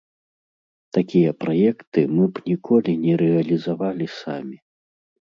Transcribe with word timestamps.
Такія 0.97 1.35
праекты 1.43 2.05
мы 2.15 2.25
б 2.33 2.47
ніколі 2.49 2.99
не 3.05 3.13
рэалізавалі 3.25 4.13
самі. 4.21 4.57